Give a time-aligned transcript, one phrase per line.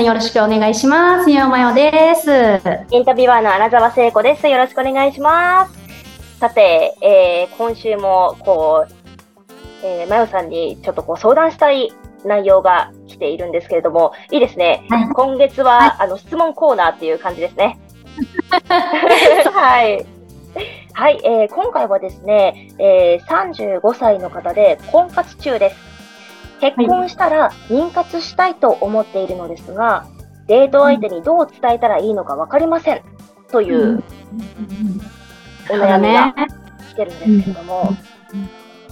[0.00, 1.30] さんよろしくお願いします。
[1.30, 2.30] よまよです。
[2.90, 4.48] インタビュアーの穴澤聖子です。
[4.48, 6.38] よろしくお願いします。
[6.38, 8.92] さて、えー、今週も、こう、
[9.84, 11.92] えー、まよさんにちょっとこう相談したい
[12.24, 14.86] 内容が来ているんですけれども、いいですね。
[14.88, 17.78] はい、今月は、はい、あの質問コーナーっていう感じですね。
[19.52, 20.06] はい。
[20.94, 25.89] はい、えー、今回はですね、えー、35歳の方で婚活中です。
[26.60, 30.06] 結婚したら妊活したいと思っているのですが、
[30.46, 33.02] デート相手にどう伝えたらいいのか分かりません。
[33.50, 34.02] という
[35.70, 36.34] お悩みが
[36.90, 37.96] 来てるんですけれども。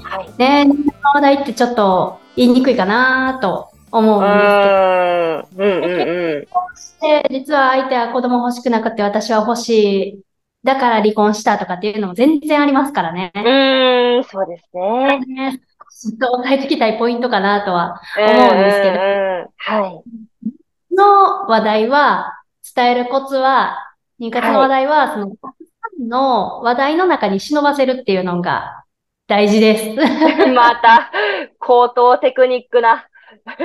[0.03, 0.31] はい。
[0.39, 0.67] ね
[1.15, 5.65] 話題ってちょっと言いにくいかなと思うんですけど。
[5.65, 6.41] うんうんうん。
[6.41, 10.21] 結婚して、実は相手は子供欲しくなくて私は欲しい。
[10.65, 13.33] だから離婚したとかっていうのも全然ありますからね。
[13.35, 15.61] うん、そうですね。
[16.07, 18.99] ねずっと押さえてきたいポイントかなとは思うんですけど。
[19.57, 20.95] はい。
[20.95, 22.33] の話題は、
[22.75, 23.79] 伝えるコツは、
[24.21, 25.33] 妊活の話題は、その、
[26.01, 28.85] の話題の中に忍ばせるっていうのが
[29.27, 29.95] 大事です。
[30.53, 31.11] また、
[31.59, 33.07] 高等テクニックな、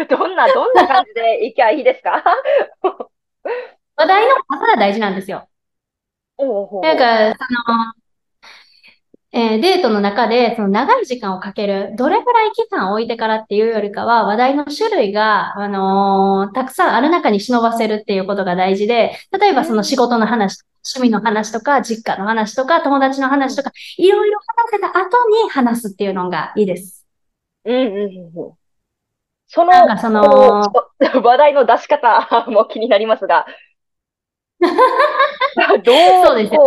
[0.10, 2.24] どんな、どんな感じでいきゃいいですか？
[3.96, 5.48] 話題の数が大事なんですよ。
[6.82, 7.94] なんか、その、
[9.36, 24.40] えー、デートの中で、その長い時間をかける、どれくらい期間を置いてからっていうよりかは、話題の種類が、あのー、たくさんある中に忍ばせるっていうことが大事で、例えばその仕事の話、趣味の話とか、実家の話とか、友達の話とか、いろいろ
[24.70, 27.08] 話せた後に話すっていうのがいいです。
[27.66, 28.54] うんうんうん。
[29.48, 30.22] その、なんかその、
[31.24, 33.48] 話題の出し方も気になりますが、
[35.84, 36.58] どう、そうですね。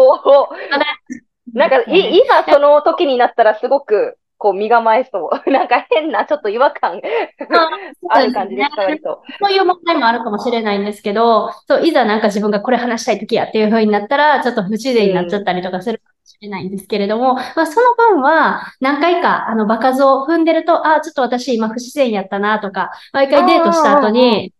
[1.52, 5.50] なんかい、いざその時になったらすごく、こう、身構えそう。
[5.50, 7.00] なんか変な、ちょっと違和感
[8.10, 9.22] ある感じですか、割と。
[9.40, 24.52] そういう問題もあるかもしれないんですけど、そう、いざなんか自分がこれ話したい時やっていう風になったら、ちょっと不自然になっちゃったりとかするかもしれないんですけれども、うん、まあ、その分は、何回か、あの、場数を踏んでると、あ、ちょっと私今不自然やったなとか、毎回デートした後に、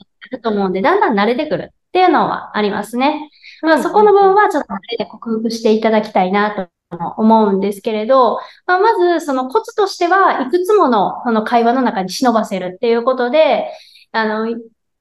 [0.00, 3.30] あると思うんで、だんだん慣れてくるっていうのはありますね。
[3.60, 13.66] まあ、そこの部分はちょっとで克服していただきたいなと思うんですけれど、まあ、まずそのコツとしてはいくつものその会話の中に忍ばせるっていうことで、
[14.10, 14.48] あの、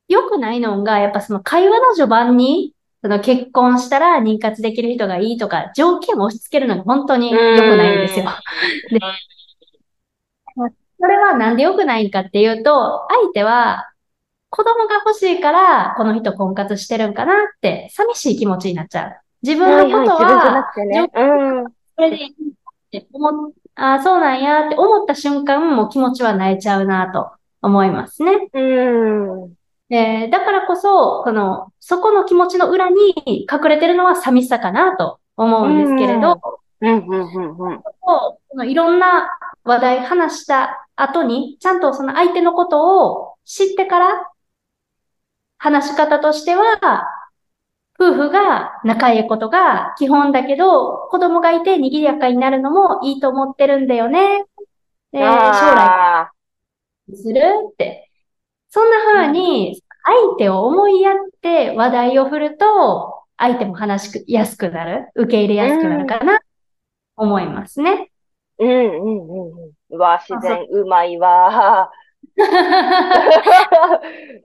[0.09, 8.25] 良くないのが、やっぱその会話の序盤に、その結婚したら妊活できる人がいいとか、条件を押し付けるのが本当に良くないんですよ。
[8.89, 8.99] で、
[10.99, 13.90] それはなんで良くないんかっていうと、相手は
[14.51, 19.15] 子供が欲しいから、この人婚活してるんかなって、寂しい気持ちになっちゃう。
[19.41, 22.33] 自分のことは、はそれでいいっ
[22.91, 27.31] て思っ、あそうなんやって思った瞬間、もう気持ちは泣いちゃうなと
[27.61, 28.49] 思いますね。
[28.53, 28.59] う
[29.47, 29.53] ん。
[29.89, 33.13] えー、だからこそ、この、そこの気持ちの裏に
[33.49, 36.41] 隠れてるのは寂しさかなと思うんですけれど、
[36.81, 37.81] うん、うん、うん、うん。
[38.01, 39.29] このいろんな
[39.63, 44.30] 話題話した後に、ちゃんとその相手のことを知ってから
[45.61, 47.07] 話し方としては、
[47.99, 54.43] 夫婦が仲いいことが基本だけど、子供がいて賑やかになるのもいいと思ってるんだよね。
[55.11, 55.23] で、将
[55.75, 56.31] 来、
[57.13, 58.09] するって。
[58.69, 66.39] そんな風に、相手を思いやって話題を振ると、相手も話しやすくなる、受け入れやすくなるかな、
[67.15, 68.09] 思いますね。
[68.57, 69.71] うんうんうんうん。
[69.91, 71.91] うわ、自然うまいわ。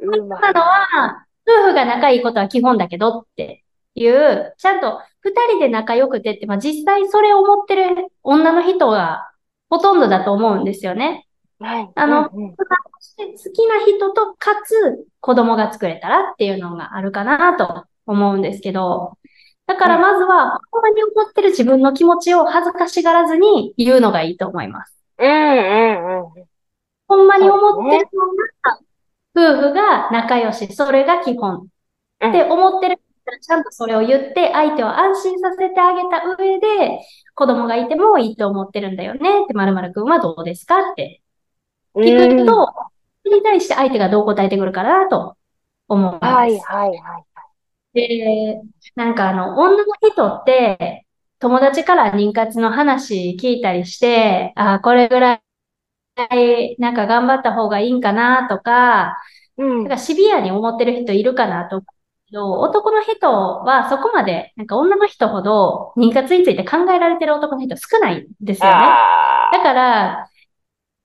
[0.01, 0.55] うまい。
[0.55, 3.65] のは、夫婦が仲いいことは基本だけどって
[3.95, 9.31] いう、ちゃんと二人で仲良くてって、まあ実際それを思ってる女の人が
[9.71, 11.27] ほとんどだと思うんですよね。
[11.59, 11.91] はい。
[11.95, 19.17] あの、うんうん、好きな人とかつ子供が作れたらっていうのがあるかなと思うんですけど、
[19.67, 24.97] だからまずは、ほんまに思ってる自分の気持ちを恥ずかしがらずに言うのがいいと思います。
[25.19, 26.47] うんうんうん。
[27.09, 28.09] ほんまに思ってる
[29.35, 31.67] のが、夫婦が仲良し、それが基本。
[32.27, 32.99] って思ってる
[33.41, 37.01] ちゃんとそれを言って、相手を安心させてあげた上で、
[37.35, 39.45] 子供がいてもいいと思ってるんだよね。
[39.45, 40.93] って、まるまるくんはどうですか？
[40.93, 41.23] って。
[41.97, 42.67] 聞くと、
[43.25, 45.37] それに対して相手がどう答えてくるかなと。
[45.89, 46.25] 思うんです。
[46.27, 47.25] はい、はい、はい。
[47.95, 48.61] で、
[48.97, 51.07] なんかあの、女の人って、
[51.39, 55.41] 友達から妊活の話聞いたりして、ああ、これぐら
[56.25, 59.17] いなんか頑張った方がいいんかなとか、
[59.59, 59.79] うん。
[59.85, 61.87] なんかシビアに思ってる人いるかなと思う
[62.29, 68.87] けど、男の人はそこまで、なんか女の人ほど妊活について考えられてる男の人少ないんですよね。
[69.53, 70.29] だから、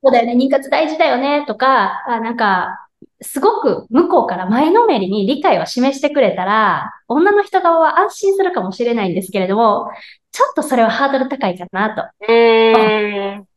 [0.03, 2.87] そうだよね、妊活大事だよね、とか、あなんか、
[3.21, 9.91] すごく向こうから前のめりに理解を示してくれたら、女の人側は安心するかもしれないんですけれども、
[10.31, 12.01] ちょっとそれはハードル高いかなと。
[12.27, 13.50] うー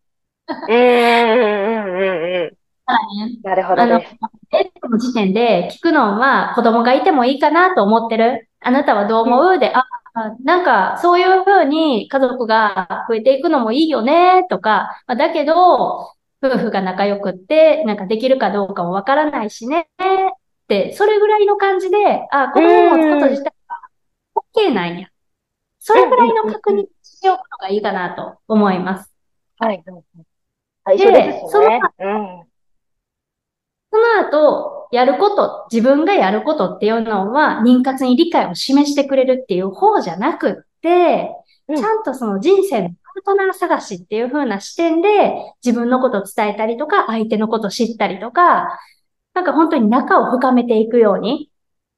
[0.49, 0.57] ん。
[0.57, 2.57] うーん、うん、うん、うん。
[3.43, 4.17] なるほあの、どです。
[4.53, 8.49] デートの時点で聞くのは子供がいてもいいかなと思ってる？
[8.61, 9.59] あなたはどう思う？
[9.59, 16.13] で、あ、あなんかそういうふうに家族が増えていくのもいいよねとか、まあだけど、
[16.43, 19.87] 夫婦が仲良くって、なんかできるかどうかもわからないしねっ
[20.69, 21.97] て、それぐらいの感じで、
[22.31, 23.81] あ、子供を持つこと自体は
[24.55, 25.09] OK なんや。
[25.79, 29.13] それぐらいの確認しておくのがいいかなと思います。
[29.59, 29.83] はい。
[30.87, 31.81] ですそのね。
[31.99, 32.45] うん。
[33.91, 41.31] その後、やること、自分がやることっていうのは、妊活に理解を示してくれるっていう方じゃなくって、
[41.67, 45.35] うんちゃんとその人生のパートナー探しっていう風な視点で、
[45.65, 48.79] 自分のことを伝えたりとか、相手のことを知ったりとか、
[49.33, 51.51] なんか本当に仲を深めていくように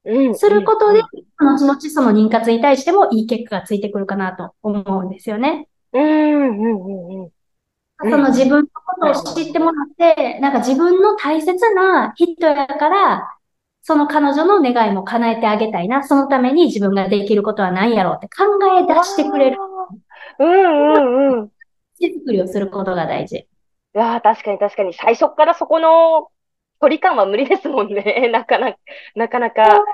[0.04, 0.34] うん。
[0.36, 1.00] することで
[1.38, 5.68] うん、後々その妊活に対してもいい結果がついてくるかなと思うんですよね。
[5.92, 7.30] うん、うん、うん、うん。
[7.98, 13.36] その自分のことを知ってもらって、なんか自分の大切な人やから、
[13.82, 16.02] その彼女の願いも叶えてあげたいな。
[16.02, 18.44] そのために自分ができることは何やろうって考
[18.76, 19.58] え出してくれる
[20.40, 21.48] うん、うん、うん。
[22.00, 23.36] 手作りをすることが大事。
[23.36, 23.46] い
[23.94, 24.92] やー、確かに確かに。
[24.92, 26.28] 最初からそこの
[26.80, 28.28] 距離感は無理ですもんね。
[28.32, 28.78] なかなか、
[29.14, 29.84] なかなか。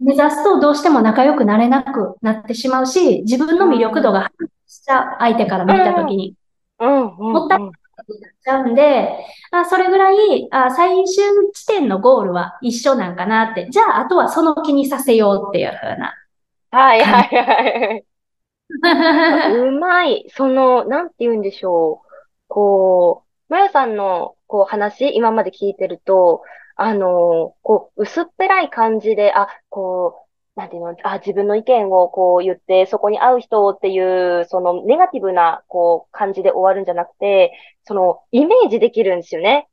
[0.00, 6.34] 目指すとどうしても仲良くなれなくなってしまうし、自分の魅力度が反映しちゃう相手から見たときに。
[6.78, 7.58] うん、うん、もったい
[8.08, 8.20] うん。
[8.42, 9.08] ちゃうんで、
[9.50, 13.68] あ、それぐらい、あ、最終地点のゴールは一緒なんかなって。
[13.70, 16.14] じゃあ、あとはその気にさせようっていう風な。
[16.70, 18.04] はい、はい、はい。
[19.68, 20.26] うまい。
[20.30, 22.08] その、なんて言うんでしょう。
[22.48, 26.42] こう、まやさんの、こう、話、今まで聞いてると、
[26.76, 30.27] あの、こう、薄っぺらい感じで、あ、こう、
[30.58, 37.52] なんていうの、あ、自分の意見をこう言って、そこに合う人っていう、そのネガティブな、こう、感じで終わるんじゃなくて、
[37.84, 39.68] その、イメージできるんですよね。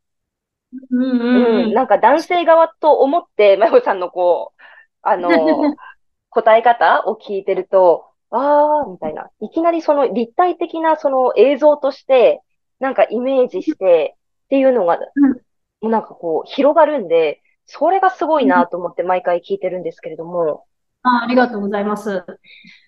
[0.92, 1.74] うんうんう、うんん。
[1.74, 4.62] なんか男性側と思って、まよさんのこう、
[5.02, 5.32] あの、
[6.30, 9.32] 答え方を聞いてると、あー、みたいな。
[9.40, 12.42] いきなりその立体的なその映像として、
[12.80, 14.16] なんかイメージして
[14.46, 15.40] っていうのが、うん
[15.82, 20.66] もうなんかこう広がるんで、それがすごいなと思って毎回聞いてるんですけれども。
[21.06, 22.26] あ、ありがとうございます。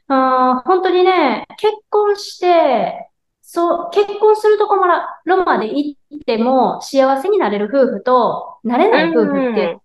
[0.08, 3.10] あー、本当にね、結婚して、
[3.42, 4.88] そう、結婚するとこま
[5.26, 9.78] でまで行っても幸せになれる夫婦と、なれない夫婦って、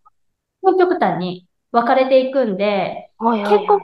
[0.65, 3.81] 両極端に分かれていくんで、はいはい結婚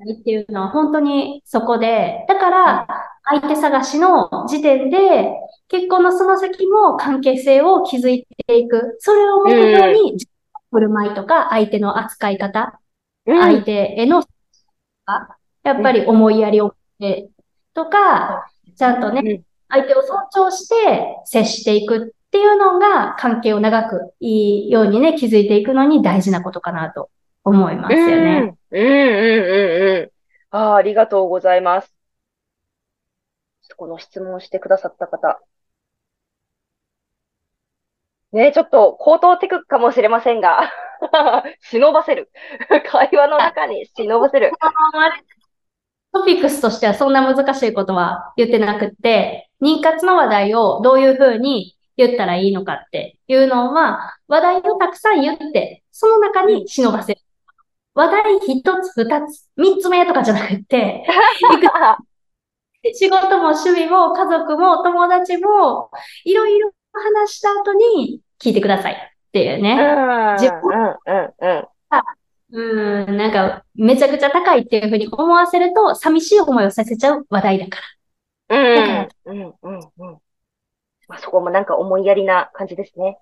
[0.00, 2.86] っていうのは本当にそこで、だから
[3.24, 5.32] 相手探しの時点で、
[5.66, 8.96] 結婚のその先も関係性を築いていく。
[9.00, 10.16] それを目標に、
[10.70, 12.87] 振る舞いとか、相手の扱い方、うん
[13.28, 14.24] 相手への、
[15.62, 17.30] やっぱり思いやりを持って
[17.74, 20.74] とか、ちゃんとね、うん相手を尊重して
[21.26, 27.10] 接していくっていうのが関係を長くいいようにね、築いていくのに大事なことかなと
[27.44, 28.56] 思いますよね。
[28.70, 30.02] うん、うん、うん、うん。
[30.02, 30.10] うん
[30.50, 31.94] あー、ありがとうございます。
[33.76, 35.38] この質問してくださった方。
[38.32, 40.70] ね、ちょっと口頭テクかもしれませんが、
[41.70, 42.30] 忍ばせる。
[42.90, 44.52] 会話の中に忍ばせる。
[46.12, 57.20] トピックスとしてはそんな難しいことは言ってなくって、妊活の話題をどういうふうに言ったらいいのかっていうのは、話題をたくさん言って、その中に忍ばせる。
[57.94, 61.04] 話題一つ、二つ、三つ目とかじゃなくって、
[62.94, 65.90] 仕事も趣味も家族も友達も
[66.24, 68.96] いろいろ話した後に聞いてくださいっ
[69.32, 69.76] ていううん、ね。
[70.38, 71.68] 自分うん、
[72.52, 73.16] うん、うん。
[73.16, 77.78] なんかめちゃくちゃ高いっていうふうに思わせると寂しい思いをさせちゃう話題だか
[78.48, 79.08] ら。
[79.26, 80.18] うん、うん、うん、うん。
[81.08, 83.18] まあ、そこもなんか思いやりな感じですね。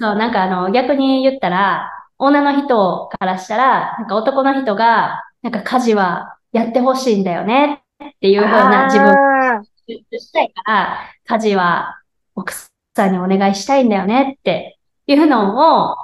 [0.00, 12.00] そう、なんかあの逆に言ったら、女の人からしたら、なんか男の人が、なんか家事はやってほしいんだよねっていうふうな自分したいから、家事は
[12.34, 12.54] 奥
[12.94, 15.96] さんにお願いしたいんだよねっていうのを、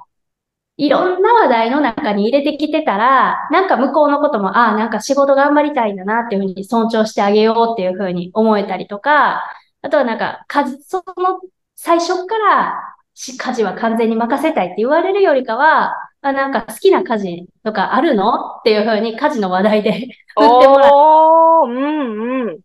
[0.76, 9.42] いろんな話題の中に入れてきてたら、なんか向こうのことも、ああ、なんか仕事頑張りたいんだなっていうふうに尊重してあげようっていうふうに思えたりとか、
[9.82, 11.40] あとはなんか、家事、その
[11.76, 18.58] 最初からし家事は完全に任せたいって言われるよりかは、あ、なんか好きな家事とかあるの？
[18.60, 19.92] っていうふうに家事の話題で
[20.36, 22.60] 振ってもらっおー、うん、うん。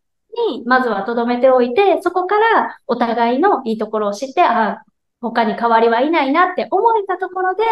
[0.49, 4.83] に、まずは留めておいて、そこからお互いのいいところを知って、あ、
[5.21, 7.63] 他に代わりはいないなって思えたところで、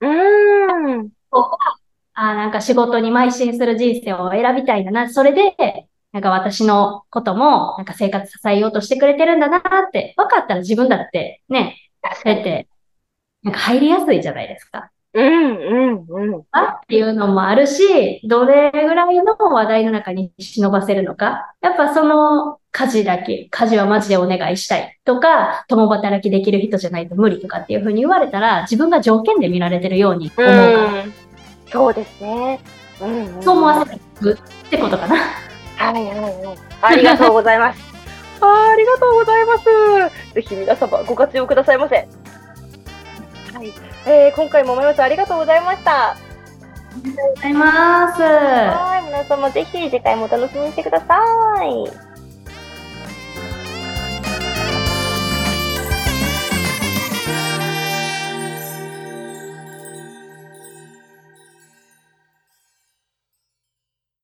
[0.00, 1.10] うーん。
[2.14, 5.10] あなんか仕事に邁進する人生を選びたいんだな。
[5.10, 5.54] それで、
[6.12, 11.78] なんか私のことも、なんか生活支えようとしてくれてるんだなって、分かったら自分だってね。
[12.22, 12.68] そうやって、
[13.42, 14.90] なんか入りやすいじゃないですか。
[15.14, 16.42] うん、うん、うん。
[16.52, 21.54] あっていうのもあるし、どれぐらいの話題の中に忍ばせるのか。
[21.60, 31.12] やっぱその家事だけ、家事はマジでお願いしたいとか、共働きできる人じゃないと無理とかっていうふうに言われたら、自分が条件で見られてるように思うから、うん。
[31.70, 32.60] そうですね。
[33.02, 33.42] うん、うん。
[33.42, 35.16] そう思わせていくってことかな。
[35.76, 36.58] はいはいはい。
[36.80, 37.92] ありがとうございます。
[38.40, 39.64] あーありがとうございます。
[40.34, 42.08] ぜひ皆様ご活用くださいませ。
[43.62, 43.72] はい。
[44.06, 46.10] えー、今回もまよさんありがとうございました。
[46.10, 46.16] あ
[47.04, 48.22] りがとうございます。
[48.22, 49.06] はい。
[49.06, 51.14] 皆様ぜひ次回もお楽しみにしてくださ
[51.64, 52.11] い。